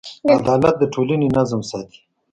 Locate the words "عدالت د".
0.33-0.83